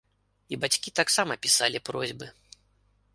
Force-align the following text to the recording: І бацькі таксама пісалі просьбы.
І 0.55 0.57
бацькі 0.63 0.93
таксама 1.01 1.37
пісалі 1.45 1.83
просьбы. 1.91 2.31